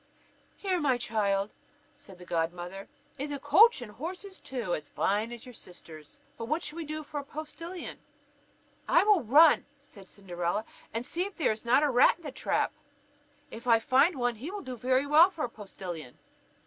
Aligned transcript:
"Here, 0.57 0.79
my 0.79 0.97
child," 0.97 1.51
said 1.95 2.17
the 2.17 2.25
godmother, 2.25 2.87
"is 3.19 3.31
a 3.31 3.37
coach 3.37 3.83
and 3.83 3.91
horses 3.91 4.39
too, 4.39 4.73
as 4.73 4.89
handsome 4.97 5.31
as 5.33 5.45
your 5.45 5.53
sisters', 5.53 6.21
but 6.39 6.45
what 6.45 6.63
shall 6.63 6.77
we 6.77 6.85
do 6.85 7.03
for 7.03 7.19
a 7.19 7.23
postillion?" 7.23 7.99
"I 8.87 9.03
will 9.03 9.21
run," 9.21 9.67
replied 9.79 10.09
Cinderella, 10.09 10.65
"and 10.91 11.05
see 11.05 11.25
if 11.25 11.37
there 11.37 11.53
be 11.53 11.61
not 11.65 11.83
a 11.83 11.91
rat 11.91 12.17
in 12.17 12.23
the 12.23 12.31
trap. 12.31 12.73
If 13.51 13.67
I 13.67 13.77
find 13.77 14.15
one, 14.15 14.37
he 14.37 14.49
will 14.49 14.63
do 14.63 14.75
very 14.75 15.05
well 15.05 15.29
for 15.29 15.45
a 15.45 15.49
postillion." 15.51 16.17